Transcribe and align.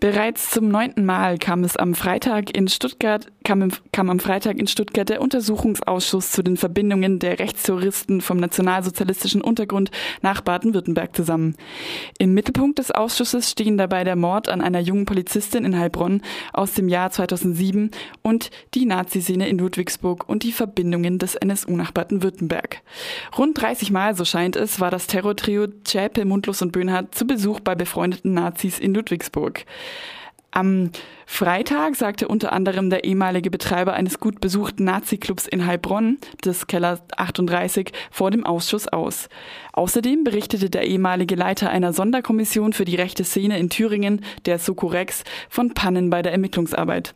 Bereits 0.00 0.50
zum 0.50 0.68
neunten 0.68 1.04
Mal 1.04 1.38
kam 1.38 1.64
es 1.64 1.76
am 1.76 1.94
Freitag 1.94 2.56
in 2.56 2.68
Stuttgart, 2.68 3.26
kam, 3.44 3.70
kam, 3.92 4.10
am 4.10 4.20
Freitag 4.20 4.58
in 4.58 4.66
Stuttgart 4.66 5.08
der 5.08 5.20
Untersuchungsausschuss 5.20 6.30
zu 6.30 6.42
den 6.42 6.56
Verbindungen 6.56 7.18
der 7.18 7.38
Rechtsterroristen 7.38 8.20
vom 8.20 8.38
nationalsozialistischen 8.38 9.40
Untergrund 9.40 9.90
nach 10.20 10.40
Baden-Württemberg 10.40 11.14
zusammen. 11.14 11.56
Im 12.18 12.34
Mittelpunkt 12.34 12.78
des 12.78 12.90
Ausschusses 12.90 13.50
stehen 13.50 13.76
dabei 13.76 14.04
der 14.04 14.16
Mord 14.16 14.48
an 14.48 14.60
einer 14.60 14.80
jungen 14.80 15.04
Polizistin 15.04 15.64
in 15.64 15.78
Heilbronn 15.78 16.22
aus 16.52 16.72
dem 16.72 16.88
Jahr 16.88 17.10
2007 17.10 17.90
und 18.22 18.50
die 18.74 18.86
Nazi-Szene 18.86 19.48
in 19.48 19.58
Ludwigsburg 19.58 20.28
und 20.28 20.42
die 20.42 20.52
Verbindungen 20.52 21.18
des 21.18 21.34
NSU 21.34 21.76
nach 21.76 21.92
Baden-Württemberg. 21.92 22.82
Rund 23.36 23.60
30 23.60 23.90
Mal, 23.90 24.16
so 24.16 24.24
scheint 24.24 24.56
es, 24.56 24.80
war 24.80 24.90
das 24.90 25.06
Terrortrio 25.06 25.66
Zschäpe, 25.84 26.24
Mundlos 26.24 26.62
und 26.62 26.72
Böhnhardt 26.72 27.14
zu 27.14 27.26
Besuch 27.26 27.60
bei 27.60 27.74
befreundeten 27.74 28.34
Nazis 28.34 28.78
in 28.78 28.94
Ludwigsburg. 28.94 29.64
Am 30.54 30.90
Freitag 31.24 31.96
sagte 31.96 32.28
unter 32.28 32.52
anderem 32.52 32.90
der 32.90 33.04
ehemalige 33.04 33.50
Betreiber 33.50 33.94
eines 33.94 34.20
gut 34.20 34.38
besuchten 34.38 34.84
Nazi-Clubs 34.84 35.46
in 35.46 35.66
Heilbronn, 35.66 36.18
des 36.44 36.66
Keller 36.66 37.00
38, 37.16 37.90
vor 38.10 38.30
dem 38.30 38.44
Ausschuss 38.44 38.86
aus. 38.86 39.30
Außerdem 39.72 40.24
berichtete 40.24 40.68
der 40.68 40.86
ehemalige 40.86 41.36
Leiter 41.36 41.70
einer 41.70 41.94
Sonderkommission 41.94 42.74
für 42.74 42.84
die 42.84 42.96
rechte 42.96 43.24
Szene 43.24 43.58
in 43.58 43.70
Thüringen, 43.70 44.22
der 44.44 44.58
Sokorex, 44.58 45.24
von 45.48 45.72
Pannen 45.72 46.10
bei 46.10 46.20
der 46.20 46.32
Ermittlungsarbeit. 46.32 47.14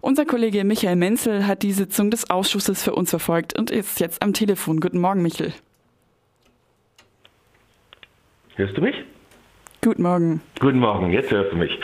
Unser 0.00 0.24
Kollege 0.24 0.64
Michael 0.64 0.96
Menzel 0.96 1.46
hat 1.46 1.62
die 1.62 1.72
Sitzung 1.72 2.10
des 2.10 2.30
Ausschusses 2.30 2.82
für 2.82 2.94
uns 2.94 3.10
verfolgt 3.10 3.58
und 3.58 3.70
ist 3.70 4.00
jetzt 4.00 4.22
am 4.22 4.32
Telefon. 4.32 4.80
Guten 4.80 4.98
Morgen, 4.98 5.20
Michel. 5.20 5.52
Hörst 8.56 8.74
du 8.78 8.80
mich? 8.80 8.96
Guten 9.80 10.02
Morgen. 10.02 10.40
Guten 10.58 10.80
Morgen, 10.80 11.12
jetzt 11.12 11.30
hörst 11.30 11.52
du 11.52 11.56
mich. 11.56 11.70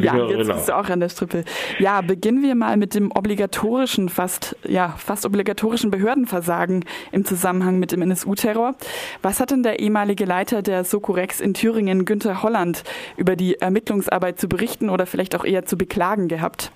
ja, 0.00 0.16
jetzt 0.16 0.38
genau. 0.38 0.54
bist 0.54 0.68
du 0.68 0.76
auch 0.76 0.88
an 0.88 1.00
der 1.00 1.08
Strippe. 1.08 1.44
Ja, 1.80 2.02
beginnen 2.02 2.40
wir 2.40 2.54
mal 2.54 2.76
mit 2.76 2.94
dem 2.94 3.10
obligatorischen, 3.10 4.08
fast, 4.08 4.56
ja, 4.62 4.94
fast 4.96 5.26
obligatorischen 5.26 5.90
Behördenversagen 5.90 6.84
im 7.10 7.24
Zusammenhang 7.24 7.80
mit 7.80 7.90
dem 7.90 8.02
NSU-Terror. 8.02 8.76
Was 9.22 9.40
hat 9.40 9.50
denn 9.50 9.64
der 9.64 9.80
ehemalige 9.80 10.24
Leiter 10.24 10.62
der 10.62 10.84
Sokorex 10.84 11.40
in 11.40 11.52
Thüringen, 11.52 12.04
Günther 12.04 12.44
Holland, 12.44 12.84
über 13.16 13.34
die 13.34 13.60
Ermittlungsarbeit 13.60 14.38
zu 14.38 14.48
berichten 14.48 14.88
oder 14.88 15.06
vielleicht 15.06 15.34
auch 15.34 15.44
eher 15.44 15.64
zu 15.64 15.76
beklagen 15.76 16.28
gehabt? 16.28 16.70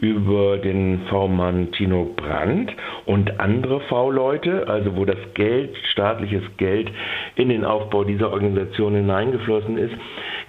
über 0.00 0.58
den 0.58 1.02
V-Mann 1.08 1.70
Tino 1.72 2.10
Brandt 2.16 2.72
und 3.06 3.38
andere 3.38 3.80
V-Leute, 3.80 4.66
also 4.66 4.96
wo 4.96 5.04
das 5.04 5.18
Geld, 5.34 5.76
staatliches 5.92 6.42
Geld 6.56 6.90
in 7.36 7.48
den 7.48 7.64
Aufbau 7.64 8.02
dieser 8.04 8.32
Organisation 8.32 8.94
hineingeflossen 8.94 9.78
ist, 9.78 9.94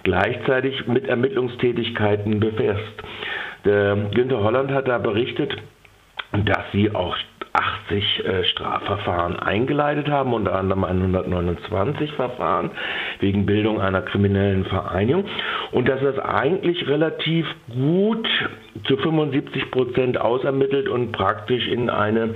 gleichzeitig 0.06 0.86
mit 0.86 1.08
Ermittlungstätigkeiten 1.08 2.38
befasst. 2.38 3.02
Der 3.64 3.96
Günther 4.14 4.40
Holland 4.40 4.70
hat 4.70 4.86
da 4.86 4.98
berichtet, 4.98 5.52
dass 6.32 6.62
sie 6.72 6.94
auch 6.94 7.16
80 7.52 8.24
äh, 8.24 8.44
Strafverfahren 8.44 9.36
eingeleitet 9.36 10.08
haben, 10.08 10.32
unter 10.32 10.54
anderem 10.54 10.84
129 10.84 12.12
Verfahren 12.12 12.70
wegen 13.18 13.46
Bildung 13.46 13.80
einer 13.80 14.02
kriminellen 14.02 14.64
Vereinigung 14.66 15.24
und 15.72 15.88
dass 15.88 16.00
das 16.00 16.20
eigentlich 16.20 16.86
relativ 16.86 17.44
gut 17.72 18.28
zu 18.84 18.96
75 18.98 19.72
Prozent 19.72 20.20
ausermittelt 20.20 20.88
und 20.88 21.10
praktisch 21.10 21.66
in 21.66 21.90
eine 21.90 22.34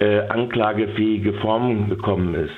äh, 0.00 0.20
anklagefähige 0.28 1.34
Form 1.34 1.88
gekommen 1.90 2.34
ist. 2.34 2.54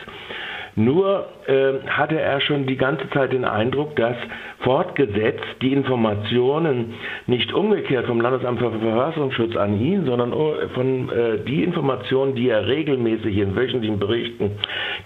Nur 0.79 1.27
äh, 1.47 1.89
hatte 1.89 2.21
er 2.21 2.43
schon 2.43 2.67
die 2.67 2.77
ganze 2.77 3.09
Zeit 3.09 3.33
den 3.33 3.47
Eindruck, 3.47 3.97
dass 3.97 4.17
fortgesetzt 4.59 5.45
die 5.63 5.73
Informationen 5.73 6.93
nicht 7.27 7.51
umgekehrt 7.55 8.07
vom 8.07 8.21
Landesamt 8.21 8.59
für 8.59 8.71
Verfassungsschutz 8.71 9.57
an 9.57 9.81
ihn, 9.81 10.05
sondern 10.05 10.33
von 10.75 11.09
äh, 11.09 11.39
die 11.47 11.65
Informationen, 11.65 12.35
die 12.35 12.51
er 12.51 12.67
regelmäßig 12.67 13.39
in 13.39 13.57
wöchentlichen 13.57 13.99
Berichten 13.99 14.51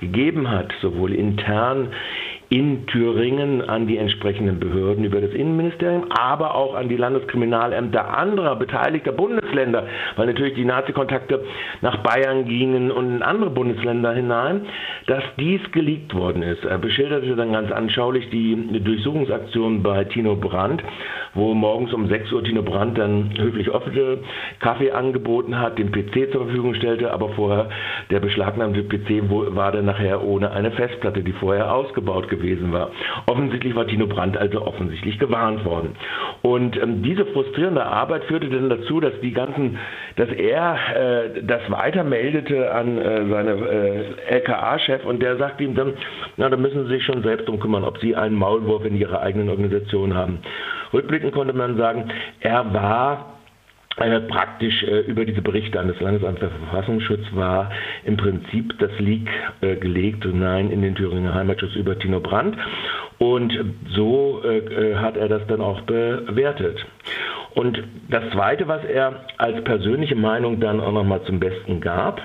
gegeben 0.01 0.51
hat, 0.51 0.73
sowohl 0.83 1.15
intern 1.15 1.91
in 2.51 2.85
Thüringen 2.89 3.63
an 3.63 3.87
die 3.87 3.97
entsprechenden 3.97 4.59
Behörden 4.59 5.05
über 5.05 5.21
das 5.21 5.31
Innenministerium, 5.31 6.07
aber 6.11 6.57
auch 6.57 6.75
an 6.75 6.89
die 6.89 6.97
Landeskriminalämter 6.97 8.19
anderer 8.19 8.57
beteiligter 8.57 9.13
Bundesländer, 9.13 9.87
weil 10.17 10.27
natürlich 10.27 10.55
die 10.55 10.65
Nazi-Kontakte 10.65 11.45
nach 11.81 11.99
Bayern 11.99 12.47
gingen 12.47 12.91
und 12.91 13.09
in 13.09 13.23
andere 13.23 13.51
Bundesländer 13.51 14.13
hinein, 14.13 14.63
dass 15.07 15.23
dies 15.39 15.61
geleakt 15.71 16.13
worden 16.13 16.43
ist. 16.43 16.65
Er 16.65 16.79
beschilderte 16.79 17.37
dann 17.37 17.53
ganz 17.53 17.71
anschaulich 17.71 18.29
die 18.31 18.57
Durchsuchungsaktion 18.83 19.85
bei 19.85 20.03
Tino 20.07 20.35
Brandt, 20.35 20.83
wo 21.35 21.55
morgens 21.55 21.93
um 21.93 22.09
6 22.09 22.33
Uhr 22.33 22.43
Tino 22.43 22.63
Brandt 22.63 22.99
dann 22.99 23.33
höflich 23.39 23.71
offene 23.71 24.19
Kaffee 24.59 24.91
angeboten 24.91 25.57
hat, 25.57 25.79
den 25.79 25.93
PC 25.93 26.33
zur 26.33 26.47
Verfügung 26.47 26.75
stellte, 26.75 27.13
aber 27.13 27.29
vorher 27.29 27.69
der 28.11 28.19
beschlagnahmte 28.19 28.83
PC 28.83 29.31
war 29.31 29.71
dann 29.71 29.85
nachher 29.85 30.25
ohne 30.25 30.51
eine 30.51 30.73
Festplatte, 30.73 31.23
die 31.23 31.33
vorher 31.33 31.73
ausgebaut 31.73 32.29
gewesen 32.29 32.40
gewesen 32.41 32.73
war. 32.73 32.91
Offensichtlich 33.27 33.75
war 33.75 33.87
Tino 33.87 34.07
Brandt 34.07 34.37
also 34.37 34.67
offensichtlich 34.67 35.19
gewarnt 35.19 35.65
worden. 35.65 35.97
Und 36.43 36.81
ähm, 36.81 37.03
diese 37.03 37.27
frustrierende 37.27 37.85
Arbeit 37.85 38.25
führte 38.25 38.49
dann 38.49 38.69
dazu, 38.69 39.01
dass 39.01 39.13
die 39.21 39.33
ganzen, 39.33 39.79
dass 40.17 40.29
er 40.31 40.77
äh, 40.95 41.43
das 41.43 41.63
weitermeldete 41.71 42.73
an 42.73 42.99
äh, 42.99 43.27
seine 43.29 43.53
äh, 43.53 44.37
LKA-Chef 44.37 45.05
und 45.05 45.23
der 45.23 45.37
sagte 45.37 45.65
ihm 45.65 45.75
dann, 45.75 45.95
na, 46.37 46.49
da 46.49 46.57
müssen 46.57 46.85
Sie 46.85 46.95
sich 46.95 47.05
schon 47.05 47.23
selbst 47.23 47.49
drum 47.49 47.61
kümmern, 47.61 47.85
ob 47.85 47.99
Sie 47.99 48.17
einen 48.17 48.35
Maulwurf 48.37 48.85
in 48.85 48.97
Ihrer 48.97 49.21
eigenen 49.21 49.49
Organisation 49.49 50.15
haben. 50.15 50.39
Rückblickend 50.93 51.33
konnte 51.33 51.53
man 51.53 51.77
sagen, 51.77 52.11
er 52.41 52.73
war 52.73 53.40
äh, 54.01 54.21
praktisch 54.21 54.83
äh, 54.83 55.01
über 55.01 55.25
diese 55.25 55.43
Berichte 55.43 55.79
an 55.79 55.89
das 55.89 56.01
Landesamt 56.01 56.39
für 56.39 56.51
Verfassungsschutz 56.51 57.25
war 57.33 57.71
im 58.05 58.17
Prinzip 58.17 58.79
das 58.79 58.91
Leak 58.99 59.29
äh, 59.61 59.77
gelegt 59.77 60.25
hinein 60.25 60.71
in 60.71 60.83
den 60.83 60.95
Thüringer 60.95 61.35
Heimatschutz 61.35 61.75
über 61.75 61.99
Tino 61.99 62.21
Brandt. 62.21 62.57
Und 63.19 63.53
so 63.91 64.41
äh, 64.45 64.59
äh, 64.59 64.97
hat 64.97 65.17
er 65.17 65.29
das 65.29 65.47
dann 65.47 65.61
auch 65.61 65.83
bewertet. 65.83 66.85
Und 67.55 67.83
das 68.09 68.31
Zweite, 68.33 68.69
was 68.69 68.85
er 68.85 69.27
als 69.37 69.63
persönliche 69.65 70.17
Meinung 70.17 70.61
dann 70.61 70.81
auch 70.81 70.93
nochmal 70.93 71.23
zum 71.25 71.41
Besten 71.41 71.81
gab, 71.81 72.23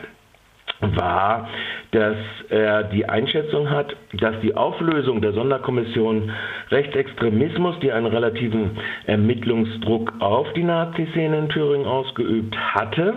war, 0.82 1.48
dass 1.92 2.18
er 2.50 2.84
die 2.84 3.08
Einschätzung 3.08 3.70
hat, 3.70 3.96
dass 4.14 4.40
die 4.42 4.56
Auflösung 4.56 5.22
der 5.22 5.34
Sonderkommission 5.34 6.32
Rechtsextremismus, 6.70 7.80
die 7.80 7.92
einen 7.92 8.08
relativen 8.08 8.78
Ermittlungsdruck 9.06 10.14
auf 10.20 10.52
die 10.54 10.64
Nazi-Szene 10.64 11.38
in 11.38 11.50
Thüringen 11.50 11.86
ausgeübt 11.86 12.56
hatte, 12.58 13.14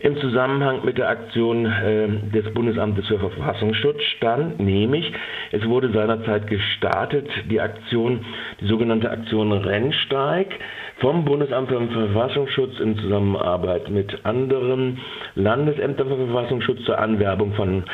im 0.00 0.18
Zusammenhang 0.20 0.84
mit 0.84 0.98
der 0.98 1.08
Aktion 1.08 1.64
äh, 1.64 2.08
des 2.30 2.52
Bundesamtes 2.52 3.06
für 3.06 3.18
Verfassungsschutz 3.18 4.02
stand, 4.16 4.60
nämlich 4.60 5.10
es 5.52 5.66
wurde 5.66 5.90
seinerzeit 5.90 6.46
gestartet, 6.46 7.28
die 7.50 7.60
Aktion, 7.60 8.24
die 8.60 8.66
sogenannte 8.66 9.10
Aktion 9.10 9.52
Rennsteig 9.52 10.48
vom 10.98 11.24
Bundesamt 11.24 11.68
für 11.68 11.86
Verfassungsschutz 11.88 12.80
in 12.80 12.96
Zusammenarbeit 12.98 13.90
mit 13.90 14.24
anderen 14.24 14.98
Landesämtern 15.34 16.08
für 16.08 16.26
Verfassungsschutz 16.26 16.84
zur 16.84 16.98
Anwerbung 16.98 17.52
von 17.54 17.84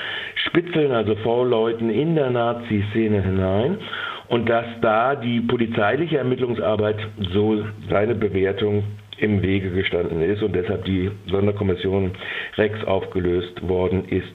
Spitzeln, 0.46 0.92
also 0.92 1.16
V-Leuten 1.16 1.90
in 1.90 2.14
der 2.14 2.30
Nazi-Szene 2.30 3.22
hinein 3.22 3.78
und 4.28 4.48
dass 4.48 4.66
da 4.80 5.16
die 5.16 5.40
polizeiliche 5.40 6.18
Ermittlungsarbeit 6.18 6.96
so 7.32 7.64
seine 7.90 8.14
Bewertung 8.14 8.84
im 9.18 9.42
Wege 9.42 9.70
gestanden 9.70 10.22
ist 10.22 10.42
und 10.42 10.54
deshalb 10.54 10.84
die 10.84 11.10
Sonderkommission 11.26 12.12
Rex 12.56 12.82
aufgelöst 12.84 13.66
worden 13.68 14.06
ist. 14.08 14.32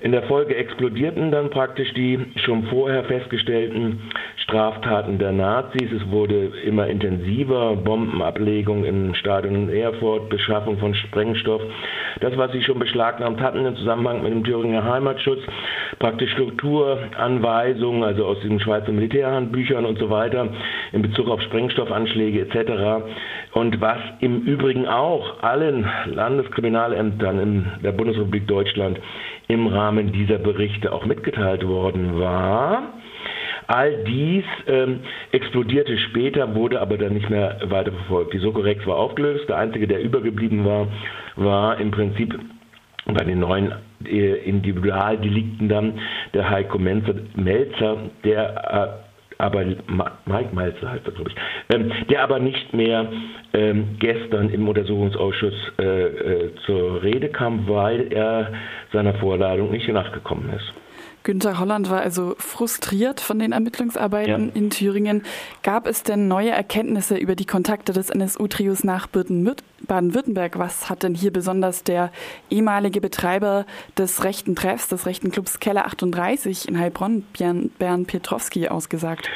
In 0.00 0.12
der 0.12 0.24
Folge 0.24 0.54
explodierten 0.54 1.30
dann 1.30 1.48
praktisch 1.48 1.92
die 1.94 2.18
schon 2.44 2.64
vorher 2.64 3.04
festgestellten 3.04 4.00
Straftaten 4.36 5.18
der 5.18 5.32
Nazis. 5.32 5.90
Es 5.90 6.10
wurde 6.10 6.52
immer 6.64 6.86
intensiver, 6.86 7.76
Bombenablegung 7.76 8.84
im 8.84 9.14
Stadion 9.14 9.70
Erfurt, 9.70 10.28
Beschaffung 10.28 10.78
von 10.78 10.94
Sprengstoff. 10.94 11.62
Das, 12.20 12.36
was 12.36 12.52
sie 12.52 12.62
schon 12.62 12.78
beschlagnahmt 12.78 13.40
hatten 13.40 13.64
im 13.64 13.74
Zusammenhang 13.76 14.22
mit 14.22 14.32
dem 14.32 14.44
Thüringer 14.44 14.84
Heimatschutz, 14.84 15.40
praktisch 15.98 16.30
Strukturanweisungen, 16.32 18.04
also 18.04 18.26
aus 18.26 18.40
den 18.40 18.60
Schweizer 18.60 18.92
Militärhandbüchern 18.92 19.86
und 19.86 19.98
so 19.98 20.10
weiter, 20.10 20.48
in 20.92 21.02
Bezug 21.02 21.28
auf 21.28 21.40
Sprengstoffanschläge 21.40 22.42
etc. 22.42 23.04
Und 23.52 23.80
was 23.80 23.98
im 24.20 24.42
Übrigen 24.42 24.86
auch 24.86 25.42
allen 25.42 25.88
Landeskriminalämtern 26.06 27.38
in 27.38 27.66
der 27.82 27.92
Bundesrepublik 27.92 28.46
Deutschland 28.46 29.00
im 29.48 29.66
Rahmen 29.66 30.12
dieser 30.12 30.38
Berichte 30.38 30.92
auch 30.92 31.04
mitgeteilt 31.06 31.66
worden 31.66 32.18
war. 32.18 32.94
All 33.68 34.04
dies 34.04 34.44
ähm, 34.68 35.00
explodierte 35.32 35.98
später, 35.98 36.54
wurde 36.54 36.80
aber 36.80 36.98
dann 36.98 37.14
nicht 37.14 37.28
mehr 37.30 37.58
weiter 37.64 37.90
verfolgt. 37.92 38.32
Die 38.32 38.38
Sokorex 38.38 38.86
war 38.86 38.96
aufgelöst. 38.96 39.48
Der 39.48 39.58
einzige, 39.58 39.88
der 39.88 40.02
übergeblieben 40.02 40.64
war, 40.64 40.86
war 41.34 41.80
im 41.80 41.90
Prinzip 41.90 42.38
bei 43.06 43.24
den 43.24 43.40
neuen 43.40 43.72
äh, 44.04 44.34
Individualdelikten 44.48 45.68
dann 45.68 45.94
der 46.34 46.48
Heiko 46.48 46.78
Melzer, 46.78 47.96
der 48.24 49.00
äh, 49.02 49.05
aber 49.38 49.64
Mike 49.64 50.54
Melzer 50.54 50.90
heißt 50.90 51.06
er, 51.06 51.12
glaube 51.12 51.30
ich, 51.30 51.36
ähm, 51.74 51.92
der 52.08 52.22
aber 52.22 52.38
nicht 52.38 52.72
mehr 52.72 53.10
ähm, 53.52 53.96
gestern 53.98 54.50
im 54.50 54.68
Untersuchungsausschuss 54.68 55.54
äh, 55.78 55.82
äh, 55.84 56.54
zur 56.66 57.02
Rede 57.02 57.28
kam, 57.28 57.68
weil 57.68 58.12
er 58.12 58.52
seiner 58.92 59.14
Vorladung 59.14 59.70
nicht 59.70 59.88
nachgekommen 59.88 60.50
ist. 60.54 60.72
Günter 61.26 61.58
Holland 61.58 61.90
war 61.90 62.02
also 62.02 62.36
frustriert 62.38 63.20
von 63.20 63.40
den 63.40 63.50
Ermittlungsarbeiten 63.50 64.48
ja. 64.48 64.54
in 64.54 64.70
Thüringen. 64.70 65.24
Gab 65.64 65.88
es 65.88 66.04
denn 66.04 66.28
neue 66.28 66.50
Erkenntnisse 66.50 67.16
über 67.16 67.34
die 67.34 67.46
Kontakte 67.46 67.92
des 67.92 68.10
NSU-Trios 68.10 68.84
nach 68.84 69.08
Baden-Württemberg? 69.08 70.56
Was 70.60 70.88
hat 70.88 71.02
denn 71.02 71.16
hier 71.16 71.32
besonders 71.32 71.82
der 71.82 72.12
ehemalige 72.48 73.00
Betreiber 73.00 73.66
des 73.98 74.22
rechten 74.22 74.54
Treffs, 74.54 74.86
des 74.86 75.04
rechten 75.04 75.32
Clubs 75.32 75.58
Keller 75.58 75.86
38 75.86 76.68
in 76.68 76.78
Heilbronn, 76.78 77.24
Bernd 77.32 78.06
Pietrowski, 78.06 78.68
ausgesagt? 78.68 79.28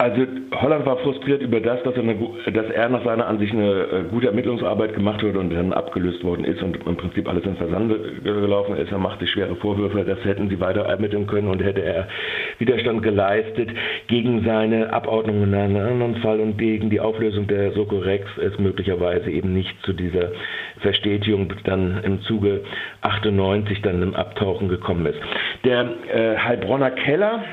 Also 0.00 0.26
Holland 0.52 0.86
war 0.86 0.96
frustriert 0.96 1.42
über 1.42 1.60
das, 1.60 1.82
dass 1.82 1.94
er, 1.94 2.02
eine, 2.02 2.14
dass 2.14 2.70
er 2.70 2.88
nach 2.88 3.04
seiner 3.04 3.26
Ansicht 3.26 3.52
eine 3.52 3.70
äh, 3.70 4.02
gute 4.10 4.28
Ermittlungsarbeit 4.28 4.94
gemacht 4.94 5.22
wurde 5.22 5.38
und 5.38 5.50
dann 5.50 5.74
abgelöst 5.74 6.24
worden 6.24 6.46
ist 6.46 6.62
und 6.62 6.78
im 6.86 6.96
Prinzip 6.96 7.28
alles 7.28 7.44
in 7.44 7.54
Versand 7.56 7.92
gelaufen 8.24 8.78
ist. 8.78 8.90
Er 8.90 8.96
machte 8.96 9.26
schwere 9.26 9.56
Vorwürfe, 9.56 10.02
das 10.04 10.24
hätten 10.24 10.48
sie 10.48 10.58
weiter 10.58 10.86
ermitteln 10.86 11.26
können 11.26 11.48
und 11.48 11.62
hätte 11.62 11.82
er 11.82 12.08
Widerstand 12.56 13.02
geleistet 13.02 13.68
gegen 14.06 14.42
seine 14.42 14.90
Abordnung 14.90 15.42
in 15.42 15.54
einem 15.54 15.76
anderen 15.76 16.16
Fall 16.22 16.40
und 16.40 16.56
gegen 16.56 16.88
die 16.88 17.00
Auflösung 17.00 17.46
der 17.46 17.72
Soko 17.72 17.98
Rex 17.98 18.24
es 18.38 18.58
möglicherweise 18.58 19.30
eben 19.30 19.52
nicht 19.52 19.74
zu 19.82 19.92
dieser 19.92 20.32
Verstetigung 20.78 21.52
dann 21.64 22.02
im 22.04 22.22
Zuge 22.22 22.62
98 23.02 23.82
dann 23.82 24.00
im 24.00 24.14
Abtauchen 24.14 24.70
gekommen 24.70 25.04
ist. 25.04 25.18
Der 25.64 25.82
äh, 26.10 26.38
Heilbronner 26.38 26.90
Keller 26.90 27.44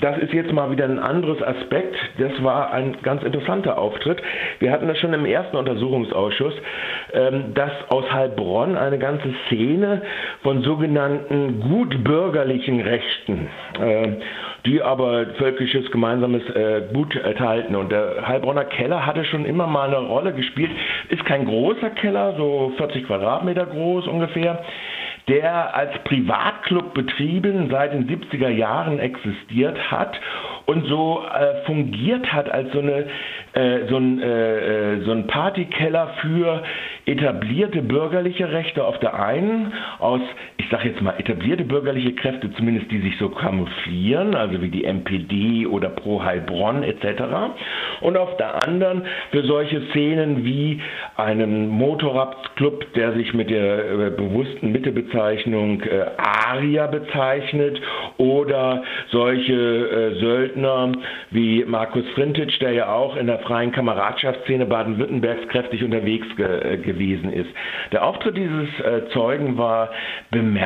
das 0.00 0.18
ist 0.18 0.32
jetzt 0.32 0.52
mal 0.52 0.70
wieder 0.70 0.84
ein 0.84 0.98
anderes 0.98 1.42
Aspekt. 1.42 1.96
Das 2.18 2.32
war 2.42 2.72
ein 2.72 2.96
ganz 3.02 3.22
interessanter 3.22 3.78
Auftritt. 3.78 4.22
Wir 4.58 4.70
hatten 4.70 4.86
das 4.88 4.98
schon 4.98 5.12
im 5.12 5.24
ersten 5.24 5.56
Untersuchungsausschuss, 5.56 6.54
ähm, 7.12 7.54
dass 7.54 7.72
aus 7.88 8.10
Heilbronn 8.12 8.76
eine 8.76 8.98
ganze 8.98 9.34
Szene 9.46 10.02
von 10.42 10.62
sogenannten 10.62 11.60
gutbürgerlichen 11.60 12.80
Rechten, 12.80 13.48
äh, 13.80 14.08
die 14.66 14.82
aber 14.82 15.26
völkisches 15.38 15.90
gemeinsames 15.90 16.42
äh, 16.50 16.82
Gut 16.92 17.16
enthalten. 17.16 17.74
Und 17.74 17.90
der 17.90 18.26
Heilbronner 18.26 18.64
Keller 18.64 19.06
hatte 19.06 19.24
schon 19.24 19.44
immer 19.44 19.66
mal 19.66 19.88
eine 19.88 20.06
Rolle 20.06 20.32
gespielt. 20.32 20.70
Ist 21.08 21.24
kein 21.24 21.46
großer 21.46 21.90
Keller, 21.90 22.34
so 22.36 22.72
40 22.76 23.06
Quadratmeter 23.06 23.66
groß 23.66 24.06
ungefähr 24.06 24.62
der 25.30 25.74
als 25.74 25.92
Privatclub 26.04 26.92
betrieben 26.92 27.68
seit 27.70 27.92
den 27.92 28.08
70er 28.08 28.48
Jahren 28.48 28.98
existiert 28.98 29.78
hat 29.90 30.20
und 30.66 30.86
so 30.86 31.22
äh, 31.24 31.64
fungiert 31.64 32.32
hat 32.32 32.50
als 32.50 32.72
so, 32.72 32.80
eine, 32.80 33.06
äh, 33.52 33.86
so, 33.88 33.96
ein, 33.96 34.20
äh, 34.20 34.94
äh, 34.96 35.00
so 35.04 35.12
ein 35.12 35.26
Partykeller 35.26 36.14
für 36.20 36.62
etablierte 37.06 37.82
bürgerliche 37.82 38.50
Rechte 38.52 38.84
auf 38.84 38.98
der 38.98 39.14
einen, 39.14 39.72
aus, 40.00 40.20
sage 40.70 40.88
jetzt 40.88 41.02
mal, 41.02 41.14
etablierte 41.18 41.64
bürgerliche 41.64 42.12
Kräfte, 42.12 42.50
zumindest 42.52 42.90
die 42.90 43.00
sich 43.00 43.16
so 43.18 43.28
kamuflieren, 43.28 44.34
also 44.36 44.62
wie 44.62 44.68
die 44.68 44.84
MPD 44.84 45.66
oder 45.66 45.88
Pro 45.88 46.22
Heilbronn 46.22 46.82
etc. 46.84 47.22
Und 48.00 48.16
auf 48.16 48.36
der 48.36 48.62
anderen 48.64 49.02
für 49.32 49.42
solche 49.42 49.82
Szenen 49.90 50.44
wie 50.44 50.80
einen 51.16 51.68
Motorradclub, 51.68 52.92
der 52.94 53.12
sich 53.14 53.34
mit 53.34 53.50
der 53.50 53.90
äh, 53.90 54.10
bewussten 54.10 54.70
Mittebezeichnung 54.70 55.82
äh, 55.82 56.06
Aria 56.16 56.86
bezeichnet 56.86 57.80
oder 58.16 58.82
solche 59.10 59.52
äh, 59.52 60.20
Söldner 60.20 60.92
wie 61.30 61.64
Markus 61.64 62.04
Frintitsch, 62.14 62.60
der 62.60 62.72
ja 62.72 62.92
auch 62.92 63.16
in 63.16 63.26
der 63.26 63.40
freien 63.40 63.72
Kameradschaftsszene 63.72 64.66
Baden-Württembergs 64.66 65.48
kräftig 65.48 65.82
unterwegs 65.82 66.26
ge 66.36 66.46
äh, 66.46 66.76
gewesen 66.78 67.32
ist. 67.32 67.50
Der 67.92 68.04
Auftritt 68.06 68.36
dieses 68.36 68.68
äh, 68.80 69.08
Zeugen 69.12 69.58
war 69.58 69.90
bemerkenswert, 70.30 70.59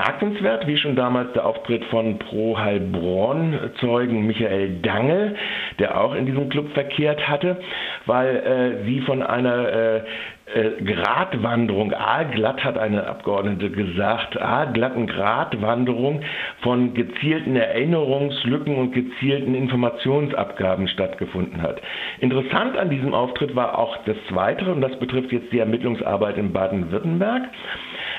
wie 0.67 0.77
schon 0.77 0.97
damals 0.97 1.33
der 1.35 1.47
Auftritt 1.47 1.85
von 1.87 2.19
Pro 2.19 2.59
Heilbronn-Zeugen 2.59 4.27
Michael 4.27 4.81
Dangel, 4.81 5.37
der 5.79 6.01
auch 6.01 6.15
in 6.15 6.27
diesem 6.27 6.49
Club 6.49 6.73
verkehrt 6.73 7.29
hatte, 7.29 7.59
weil 8.07 8.37
äh, 8.37 8.85
sie 8.85 9.01
von 9.03 9.23
einer 9.23 9.69
äh, 9.69 10.01
äh, 10.47 10.83
Gratwanderung, 10.83 11.95
aalglatt 11.95 12.63
hat 12.65 12.77
eine 12.77 13.07
Abgeordnete 13.07 13.71
gesagt, 13.71 14.41
aalglatten 14.41 15.07
Gratwanderung 15.07 16.21
von 16.63 16.93
gezielten 16.93 17.57
Erinnerungslücken 17.57 18.77
und 18.77 18.93
gezielten 18.93 19.55
Informationsabgaben 19.55 20.89
stattgefunden 20.89 21.63
hat. 21.63 21.81
Interessant 22.21 22.77
an 22.77 22.91
diesem 22.91 23.15
Auftritt 23.15 23.57
war 23.57 23.79
auch 23.79 23.97
das 24.05 24.17
Zweite, 24.29 24.71
und 24.71 24.81
das 24.81 24.99
betrifft 24.99 25.33
jetzt 25.33 25.51
die 25.53 25.61
Ermittlungsarbeit 25.61 26.37
in 26.37 26.53
Baden-Württemberg, 26.53 27.45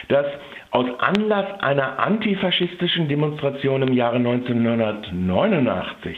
dass 0.08 0.26
aus 0.76 0.88
Anlass 1.00 1.62
einer 1.62 2.00
antifaschistischen 2.00 3.08
Demonstration 3.08 3.82
im 3.82 3.94
Jahre 3.94 4.18
1989 4.18 6.18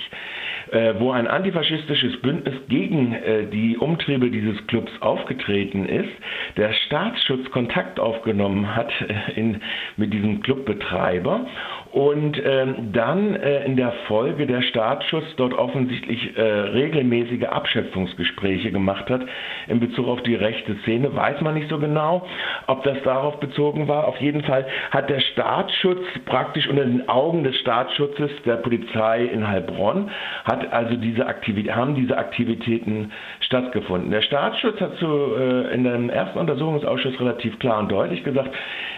äh, 0.72 0.94
wo 1.00 1.12
ein 1.12 1.28
antifaschistisches 1.28 2.22
Bündnis 2.22 2.56
gegen 2.68 3.14
äh, 3.14 3.46
die 3.46 3.78
Umtriebe 3.78 4.30
dieses 4.30 4.66
Clubs 4.68 4.92
aufgetreten 5.00 5.88
ist, 5.88 6.10
der 6.58 6.74
Staatsschutz 6.74 7.50
Kontakt 7.52 8.00
aufgenommen 8.00 8.76
hat 8.76 8.92
äh, 9.02 9.40
in, 9.40 9.62
mit 9.96 10.14
diesem 10.14 10.42
Clubbetreiber 10.42 11.46
und 11.92 12.42
ähm, 12.44 12.92
dann 12.94 13.36
äh, 13.36 13.66
in 13.66 13.76
der 13.76 13.92
Folge 14.08 14.46
der 14.46 14.62
Staatsschutz 14.62 15.26
dort 15.38 15.54
offensichtlich 15.54 16.38
äh, 16.38 16.42
regelmäßige 16.42 17.46
Abschöpfungsgespräche 17.46 18.72
gemacht 18.72 19.10
hat 19.10 19.22
in 19.68 19.80
Bezug 19.80 20.08
auf 20.08 20.22
die 20.24 20.36
rechte 20.36 20.76
Szene, 20.84 21.16
weiß 21.16 21.42
man 21.42 21.54
nicht 21.54 21.70
so 21.70 21.80
genau, 21.80 22.26
ob 22.68 22.84
das 22.84 23.02
darauf 23.04 23.40
bezogen 23.40 23.88
war. 23.88 24.08
Auf 24.08 24.18
jeden 24.18 24.44
Fall 24.44 24.66
hat 24.92 25.10
der 25.10 25.20
Staatsschutz 25.20 26.04
praktisch 26.26 26.68
unter 26.68 26.86
den 26.86 27.08
Augen 27.10 27.44
des 27.44 27.56
Staatsschutzes 27.58 28.32
der 28.46 28.58
Polizei 28.58 29.26
in 29.26 29.48
Heilbronn 29.48 30.10
hat 30.46 30.72
also 30.72 30.96
diese 30.96 31.26
Aktivität, 31.26 31.76
haben 31.76 31.96
diese 31.96 32.18
Aktivitäten 32.18 33.12
stattgefunden. 33.42 34.12
Der 34.12 34.22
Staatsschutz 34.22 34.80
hat 34.80 34.98
zu, 34.98 35.08
äh, 35.08 35.74
in 35.74 35.84
dem 35.84 36.10
ersten 36.10 36.40
Untersuchungsausschuss 36.40 37.20
relativ 37.20 37.58
klar 37.60 37.80
und 37.80 37.92
deutlich 37.92 38.24
gesagt, 38.24 38.52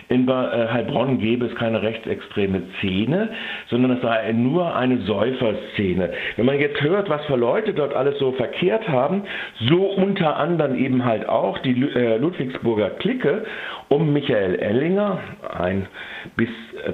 in 0.09 0.27
äh, 0.27 0.31
Heilbronn 0.31 1.19
gäbe 1.19 1.45
es 1.45 1.55
keine 1.55 1.81
rechtsextreme 1.81 2.63
Szene, 2.79 2.88
sondern 3.69 3.91
es 3.91 4.01
sei 4.01 4.31
nur 4.33 4.75
eine 4.75 4.99
Säuferszene. 4.99 6.11
Wenn 6.35 6.45
man 6.45 6.59
jetzt 6.59 6.81
hört, 6.81 7.09
was 7.09 7.25
für 7.25 7.35
Leute 7.35 7.73
dort 7.73 7.93
alles 7.95 8.17
so 8.19 8.31
verkehrt 8.33 8.87
haben, 8.87 9.23
so 9.67 9.85
unter 9.85 10.37
anderem 10.37 10.75
eben 10.75 11.05
halt 11.05 11.27
auch 11.27 11.57
die 11.59 11.71
äh, 11.71 12.17
Ludwigsburger 12.17 12.91
Clique 12.91 13.43
um 13.89 14.13
Michael 14.13 14.59
Ellinger, 14.59 15.19
ein 15.57 15.87
bis 16.35 16.49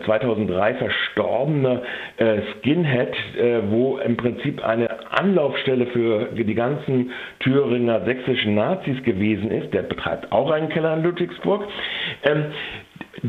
2003 0.06 0.76
verstorbener 0.76 1.82
äh, 2.18 2.38
Skinhead, 2.60 3.14
äh, 3.38 3.62
wo 3.70 3.98
im 3.98 4.16
Prinzip 4.18 4.64
eine 4.66 4.90
Anlaufstelle 5.12 5.88
für 5.88 6.30
die 6.34 6.56
ganzen 6.56 7.12
Thüringer 7.40 8.06
sächsischen 8.06 8.56
Nazis 8.56 9.04
gewesen 9.04 9.52
ist. 9.52 9.74
Der 9.74 9.84
betreibt 9.84 10.32
auch 10.32 10.52
einen 10.52 10.70
Keller 10.70 10.96
in 10.96 11.04
Ludwigsburg. 11.04 11.66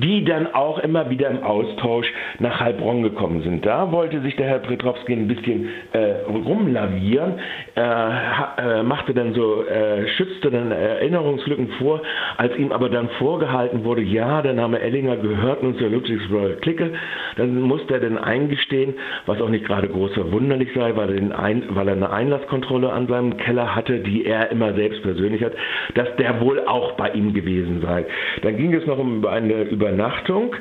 Die 0.02 0.24
dann 0.24 0.54
auch 0.54 0.78
immer 0.78 1.10
wieder 1.10 1.30
im 1.30 1.42
Austausch 1.42 2.06
nach 2.38 2.60
Heilbronn 2.60 3.02
gekommen 3.02 3.42
sind. 3.42 3.64
Da 3.64 3.92
wollte 3.92 4.20
sich 4.20 4.36
der 4.36 4.46
Herr 4.46 4.58
Petrowski 4.58 5.12
ein 5.12 5.28
bisschen 5.28 5.68
äh, 5.92 6.22
rumlavieren, 6.28 7.34
äh, 7.76 8.82
machte 8.82 9.14
dann 9.14 9.32
so, 9.34 9.64
äh, 9.64 10.06
schützte 10.16 10.50
dann 10.50 10.70
Erinnerungslücken 10.70 11.68
vor, 11.78 12.02
als 12.36 12.56
ihm 12.56 12.72
aber 12.72 12.88
dann 12.88 13.08
vorgehalten 13.18 13.84
wurde, 13.84 14.02
ja, 14.02 14.42
der 14.42 14.52
Name 14.52 14.80
Ellinger 14.80 15.16
gehört 15.16 15.62
nun 15.62 15.78
zur 15.78 15.88
Ludwigsburger 15.88 16.56
Clique, 16.56 16.92
dann 17.36 17.60
musste 17.62 17.94
er 17.94 18.00
dann 18.00 18.18
eingestehen, 18.18 18.94
was 19.26 19.40
auch 19.40 19.48
nicht 19.48 19.64
gerade 19.64 19.88
groß 19.88 20.12
verwunderlich 20.14 20.68
sei, 20.74 20.94
weil 20.96 21.10
er, 21.10 21.38
Ein, 21.38 21.64
weil 21.70 21.88
er 21.88 21.94
eine 21.94 22.10
Einlasskontrolle 22.10 22.92
an 22.92 23.06
seinem 23.06 23.36
Keller 23.36 23.74
hatte, 23.74 24.00
die 24.00 24.26
er 24.26 24.50
immer 24.50 24.74
selbst 24.74 25.02
persönlich 25.02 25.42
hat, 25.42 25.52
dass 25.94 26.08
der 26.16 26.40
wohl 26.40 26.66
auch 26.66 26.92
bei 26.92 27.10
ihm 27.10 27.34
gewesen 27.34 27.80
sei. 27.82 28.06
Dann 28.42 28.56
ging 28.56 28.74
es 28.74 28.86
noch 28.86 28.98
um 28.98 29.24
eine 29.26 29.64
Übernachtung 29.86 30.54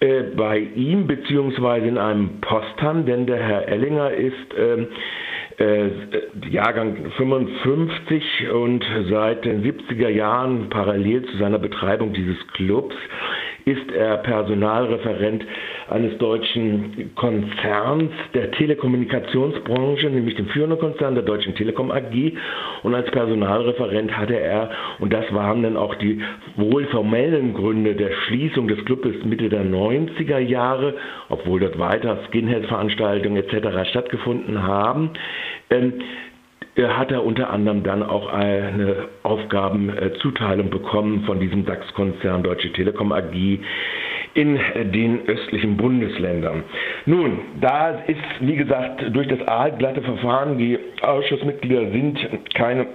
äh, 0.00 0.22
bei 0.36 0.58
ihm 0.58 1.06
beziehungsweise 1.06 1.86
in 1.86 1.98
einem 1.98 2.40
Posthahn, 2.40 3.06
denn 3.06 3.26
der 3.26 3.38
Herr 3.38 3.68
Ellinger 3.68 4.10
ist 4.10 4.34
ähm, 4.58 4.88
äh, 5.58 5.88
Jahrgang 6.50 7.12
55 7.16 8.50
und 8.52 8.84
seit 9.08 9.44
den 9.44 9.62
70er 9.62 10.08
Jahren 10.08 10.68
parallel 10.68 11.24
zu 11.26 11.36
seiner 11.38 11.58
Betreibung 11.58 12.12
dieses 12.12 12.36
Clubs 12.54 12.96
ist 13.64 13.90
er 13.92 14.18
Personalreferent 14.18 15.44
eines 15.88 16.16
deutschen 16.18 17.14
Konzerns 17.14 18.10
der 18.34 18.50
Telekommunikationsbranche, 18.52 20.08
nämlich 20.10 20.36
dem 20.36 20.46
führenden 20.46 20.78
Konzern 20.78 21.14
der 21.14 21.24
Deutschen 21.24 21.54
Telekom 21.54 21.90
AG. 21.90 22.32
Und 22.82 22.94
als 22.94 23.10
Personalreferent 23.10 24.16
hatte 24.16 24.38
er, 24.38 24.70
und 24.98 25.12
das 25.12 25.32
waren 25.32 25.62
dann 25.62 25.76
auch 25.76 25.94
die 25.96 26.22
wohl 26.56 26.86
formellen 26.86 27.54
Gründe 27.54 27.94
der 27.94 28.12
Schließung 28.26 28.68
des 28.68 28.84
Clubes 28.84 29.24
Mitte 29.24 29.48
der 29.48 29.64
90er 29.64 30.38
Jahre, 30.38 30.94
obwohl 31.28 31.60
dort 31.60 31.78
weiter 31.78 32.18
Skinhead-Veranstaltungen 32.28 33.36
etc. 33.36 33.88
stattgefunden 33.90 34.62
haben, 34.62 35.10
ähm, 35.70 35.94
hat 36.76 37.10
er 37.12 37.24
unter 37.24 37.50
anderem 37.50 37.82
dann 37.82 38.02
auch 38.02 38.32
eine 38.32 39.08
Aufgabenzuteilung 39.22 40.70
bekommen 40.70 41.24
von 41.26 41.38
diesem 41.38 41.66
DAX-Konzern 41.66 42.42
Deutsche 42.42 42.72
Telekom 42.72 43.12
AG 43.12 43.58
in 44.34 44.58
den 44.92 45.26
östlichen 45.26 45.76
Bundesländern. 45.76 46.64
Nun, 47.04 47.40
da 47.60 47.90
ist, 48.06 48.18
wie 48.40 48.56
gesagt, 48.56 49.04
durch 49.14 49.28
das 49.28 49.46
aalglatte 49.46 50.00
Verfahren, 50.00 50.56
die 50.56 50.78
Ausschussmitglieder 51.02 51.90
sind 51.90 52.54
keine 52.54 52.86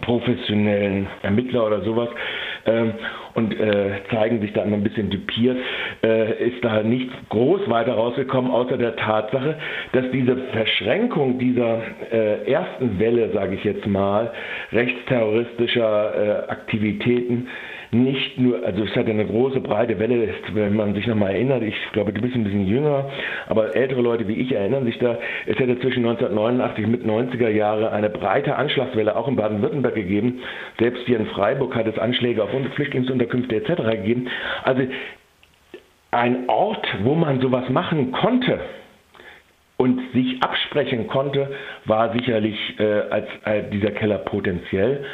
professionellen 0.00 1.06
Ermittler 1.22 1.66
oder 1.66 1.82
sowas 1.82 2.08
ähm, 2.68 2.92
und 3.34 3.58
äh, 3.58 4.00
zeigen 4.10 4.40
sich 4.40 4.52
da 4.52 4.62
immer 4.62 4.76
ein 4.76 4.82
bisschen 4.82 5.10
dupiert, 5.10 5.56
äh, 6.02 6.48
ist 6.48 6.62
da 6.64 6.82
nichts 6.82 7.12
groß 7.28 7.68
weiter 7.68 7.92
rausgekommen, 7.94 8.50
außer 8.50 8.76
der 8.76 8.96
Tatsache, 8.96 9.56
dass 9.92 10.10
diese 10.12 10.36
Verschränkung 10.52 11.38
dieser 11.38 11.80
äh, 12.12 12.50
ersten 12.50 12.98
Welle, 12.98 13.30
sage 13.32 13.54
ich 13.54 13.64
jetzt 13.64 13.86
mal, 13.86 14.32
rechtsterroristischer 14.72 16.48
Aktivitäten 16.48 17.48
nicht 17.90 18.38
nur, 18.38 18.64
also 18.64 18.84
es 18.84 18.94
hat 18.94 19.08
eine 19.08 19.24
große 19.26 19.60
breite 19.60 19.98
Welle, 19.98 20.28
wenn 20.52 20.76
man 20.76 20.94
sich 20.94 21.06
nochmal 21.06 21.32
erinnert, 21.32 21.62
ich 21.62 21.74
glaube, 21.92 22.12
du 22.12 22.20
bist 22.20 22.34
ein 22.34 22.44
bisschen 22.44 22.66
jünger, 22.66 23.10
aber 23.46 23.74
ältere 23.74 24.02
Leute 24.02 24.28
wie 24.28 24.34
ich 24.34 24.52
erinnern 24.52 24.84
sich 24.84 24.98
da, 24.98 25.18
es 25.46 25.58
hätte 25.58 25.78
zwischen 25.80 26.04
1989 26.04 26.84
und 26.84 26.90
mit 26.90 27.04
90er 27.04 27.48
Jahre 27.48 27.92
eine 27.92 28.10
breite 28.10 28.56
Anschlagswelle 28.56 29.16
auch 29.16 29.28
in 29.28 29.36
Baden-Württemberg 29.36 29.94
gegeben. 29.94 30.40
Selbst 30.78 31.04
hier 31.06 31.18
in 31.18 31.26
Freiburg 31.26 31.74
hat 31.74 31.86
es 31.86 31.98
Anschläge 31.98 32.42
auf 32.42 32.50
Flüchtlingsunterkünfte 32.74 33.56
etc. 33.56 33.82
gegeben. 33.96 34.28
Also 34.64 34.82
ein 36.10 36.48
Ort, 36.48 36.86
wo 37.02 37.14
man 37.14 37.40
sowas 37.40 37.68
machen 37.68 38.12
konnte, 38.12 38.60
und 39.78 40.00
sich 40.12 40.42
absprechen 40.42 41.06
konnte, 41.06 41.50
war 41.84 42.12
sicherlich 42.12 42.58
äh, 42.80 43.00
als 43.10 43.28
äh, 43.44 43.62
dieser 43.70 43.92
Keller 43.92 44.18
potenziell. 44.18 45.04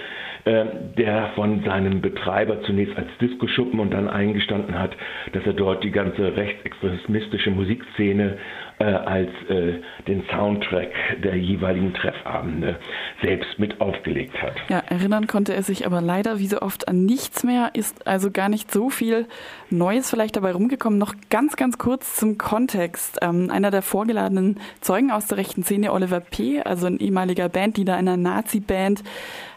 Ähm, 0.46 0.92
der 0.98 1.28
von 1.34 1.64
seinem 1.64 2.02
Betreiber 2.02 2.62
zunächst 2.64 2.94
als 2.98 3.08
Disco-Schuppen 3.18 3.80
und 3.80 3.94
dann 3.94 4.08
eingestanden 4.08 4.78
hat, 4.78 4.94
dass 5.32 5.46
er 5.46 5.54
dort 5.54 5.82
die 5.82 5.90
ganze 5.90 6.36
rechtsextremistische 6.36 7.50
Musikszene 7.50 8.36
äh, 8.78 8.84
als 8.84 9.30
äh, 9.48 9.80
den 10.08 10.24
Soundtrack 10.30 10.90
der 11.22 11.36
jeweiligen 11.36 11.94
Treffabende 11.94 12.76
selbst 13.22 13.58
mit 13.58 13.80
aufgelegt 13.80 14.40
hat. 14.42 14.54
Ja, 14.68 14.82
erinnern 14.88 15.26
konnte 15.26 15.54
er 15.54 15.62
sich 15.62 15.86
aber 15.86 16.00
leider 16.00 16.38
wie 16.38 16.46
so 16.46 16.60
oft 16.60 16.88
an 16.88 17.04
nichts 17.04 17.44
mehr, 17.44 17.70
ist 17.74 18.06
also 18.06 18.30
gar 18.30 18.48
nicht 18.48 18.72
so 18.72 18.90
viel 18.90 19.26
Neues 19.70 20.10
vielleicht 20.10 20.36
dabei 20.36 20.52
rumgekommen. 20.52 20.98
Noch 20.98 21.14
ganz, 21.30 21.56
ganz 21.56 21.78
kurz 21.78 22.16
zum 22.16 22.36
Kontext. 22.36 23.18
Ähm, 23.22 23.50
einer 23.50 23.70
der 23.70 23.82
vorgeladenen 23.82 24.58
Zeugen 24.80 25.10
aus 25.10 25.26
der 25.26 25.38
rechten 25.38 25.62
Szene, 25.62 25.92
Oliver 25.92 26.20
P., 26.20 26.60
also 26.60 26.86
ein 26.86 26.98
ehemaliger 26.98 27.48
Bandleader 27.48 27.94
einer 27.94 28.16
Nazi-Band, 28.16 29.04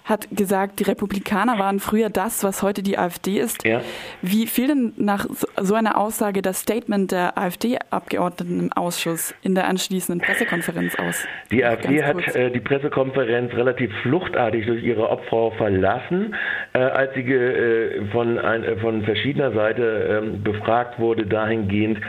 hat 0.08 0.28
gesagt, 0.32 0.80
die 0.80 0.84
Republikaner 0.84 1.60
waren 1.60 1.80
früher 1.80 2.10
das, 2.10 2.44
was 2.44 2.64
heute 2.64 2.82
die 2.82 2.98
AfD 2.98 3.40
ist. 3.40 3.66
Ja. 3.66 3.82
Wie 4.22 4.48
fiel 4.48 4.68
denn 4.68 4.94
nach 4.96 5.26
so 5.62 5.74
einer 5.74 5.98
Aussage 5.98 6.42
das 6.42 6.62
Statement 6.62 7.12
der 7.12 7.38
AfD-Abgeordneten 7.38 8.60
im 8.60 8.72
Ausschuss 8.72 9.07
in 9.42 9.56
der 9.56 9.68
anschließenden 9.68 10.26
Pressekonferenz 10.26 10.96
aus? 10.96 11.28
Die 11.52 11.64
AfD 11.64 12.04
hat 12.04 12.36
äh, 12.36 12.52
die 12.52 12.60
Pressekonferenz 12.60 13.54
relativ 13.54 13.92
fluchtartig 14.02 14.66
durch 14.66 14.84
ihre 14.84 15.10
Opfer 15.10 15.52
verlassen, 15.58 16.36
äh, 16.74 16.80
als 16.80 17.14
sie 17.14 17.22
äh, 17.22 18.06
von, 18.12 18.40
ein, 18.40 18.64
äh, 18.64 18.78
von 18.78 19.04
verschiedener 19.04 19.52
Seite 19.52 20.22
ähm, 20.24 20.44
befragt 20.44 21.00
wurde 21.00 21.26
dahingehend, 21.26 22.00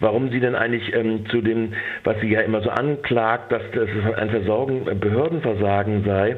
warum 0.00 0.30
sie 0.30 0.40
denn 0.40 0.54
eigentlich 0.54 0.94
ähm, 0.94 1.26
zu 1.30 1.40
dem, 1.40 1.74
was 2.04 2.20
sie 2.20 2.28
ja 2.28 2.40
immer 2.40 2.62
so 2.62 2.70
anklagt, 2.70 3.52
dass 3.52 3.62
das 3.72 3.88
ein 4.16 4.30
Versorgen, 4.30 4.84
Behördenversagen 4.98 6.04
sei, 6.04 6.36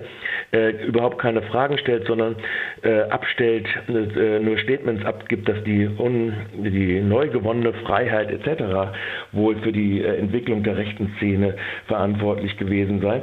äh, 0.56 0.86
überhaupt 0.86 1.18
keine 1.18 1.42
Fragen 1.42 1.76
stellt, 1.78 2.06
sondern 2.06 2.36
äh, 2.82 3.02
abstellt, 3.10 3.66
äh, 3.88 4.38
nur 4.38 4.58
Statements 4.58 5.04
abgibt, 5.04 5.48
dass 5.48 5.62
die, 5.64 5.88
un, 5.98 6.32
die 6.54 7.00
neu 7.00 7.28
gewonnene 7.28 7.72
Freiheit 7.84 8.30
etc. 8.30 8.92
wohl 9.32 9.56
für 9.56 9.72
die 9.72 10.00
äh, 10.00 10.16
Entwicklung 10.16 10.62
der 10.62 10.76
rechten 10.76 11.12
Szene 11.16 11.54
verantwortlich 11.86 12.56
gewesen 12.56 13.00
sei. 13.00 13.22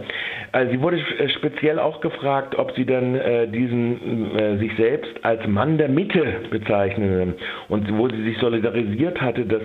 Also 0.52 0.72
sie 0.72 0.82
wurde 0.82 1.00
speziell 1.38 1.80
auch 1.80 2.02
gefragt, 2.02 2.56
ob 2.58 2.72
sie 2.76 2.86
dann 2.86 3.16
äh, 3.16 3.48
diesen 3.48 4.38
äh, 4.38 4.58
sich 4.58 4.76
selbst 4.78 5.14
als 5.24 5.46
Mann 5.48 5.78
der 5.78 5.90
Mitte 5.90 6.24
bezeichnen 6.52 7.34
und 7.70 7.98
wo 7.98 8.10
sie 8.10 8.24
sich 8.24 8.38
solidarisiert 8.38 9.20
hatte, 9.20 9.46
dass 9.46 9.62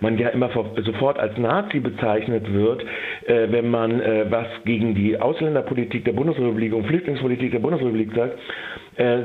man 0.00 0.18
ja 0.18 0.28
immer 0.28 0.50
sofort 0.84 1.18
als 1.18 1.36
Nazi 1.38 1.80
bezeichnet 1.80 2.52
wird, 2.52 2.84
wenn 3.26 3.70
man 3.70 4.00
was 4.30 4.46
gegen 4.64 4.94
die 4.94 5.18
Ausländerpolitik 5.18 6.04
der 6.04 6.12
Bundesrepublik 6.12 6.74
und 6.74 6.86
Flüchtlingspolitik 6.92 7.52
der 7.52 7.58
Bundesrepublik 7.58 8.10
sagt. 8.14 8.38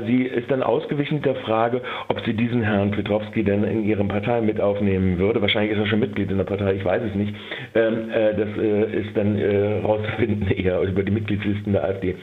Sie 0.06 0.22
ist 0.22 0.50
dann 0.50 0.62
ausgewichen 0.62 1.20
der 1.20 1.34
Frage, 1.34 1.82
ob 2.08 2.24
sie 2.24 2.32
diesen 2.32 2.62
Herrn 2.62 2.90
Petrovski 2.90 3.44
denn 3.44 3.64
in 3.64 3.84
ihrem 3.84 4.08
Partei 4.08 4.40
mit 4.40 4.58
aufnehmen 4.58 5.18
würde. 5.18 5.42
Wahrscheinlich 5.42 5.72
ist 5.72 5.78
er 5.78 5.86
schon 5.86 6.00
Mitglied 6.00 6.30
in 6.30 6.38
der 6.38 6.44
Partei, 6.44 6.72
ich 6.72 6.84
weiß 6.86 7.02
es 7.02 7.14
nicht. 7.14 7.34
Ähm, 7.74 8.08
das 8.08 8.48
ist 8.94 9.14
dann 9.14 9.38
rauszufinden 9.84 10.50
eher 10.56 10.80
über 10.80 11.02
die 11.02 11.12
Mitgliedslisten 11.12 11.74
der 11.74 11.84
AfD. 11.84 12.16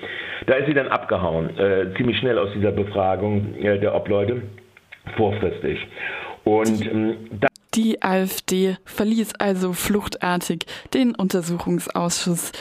Da 0.47 0.55
ist 0.55 0.67
sie 0.67 0.73
dann 0.73 0.87
abgehauen, 0.87 1.57
äh, 1.57 1.93
ziemlich 1.97 2.17
schnell 2.17 2.37
aus 2.37 2.49
dieser 2.53 2.71
Befragung 2.71 3.55
äh, 3.61 3.79
der 3.79 3.95
Obleute, 3.95 4.41
vorfristig. 5.15 5.79
Und 6.43 6.85
ähm, 6.85 7.15
die 7.73 8.01
AfD 8.01 8.77
verließ 8.85 9.33
also 9.39 9.73
fluchtartig 9.73 10.65
den 10.93 11.15
Untersuchungsausschuss 11.15 12.51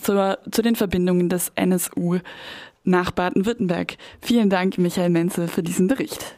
zur, 0.00 0.38
zu 0.50 0.62
den 0.62 0.76
Verbindungen 0.76 1.28
des 1.28 1.52
NSU 1.54 2.18
nach 2.84 3.10
Baden-Württemberg. 3.10 3.96
Vielen 4.20 4.50
Dank, 4.50 4.78
Michael 4.78 5.10
Menzel, 5.10 5.48
für 5.48 5.62
diesen 5.62 5.86
Bericht. 5.86 6.34